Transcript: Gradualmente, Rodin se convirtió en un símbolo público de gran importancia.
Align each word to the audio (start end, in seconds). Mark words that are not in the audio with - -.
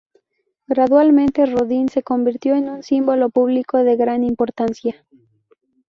Gradualmente, 0.65 1.45
Rodin 1.45 1.87
se 1.89 2.01
convirtió 2.01 2.55
en 2.55 2.69
un 2.69 2.81
símbolo 2.81 3.29
público 3.29 3.83
de 3.83 3.97
gran 3.97 4.23
importancia. 4.23 5.05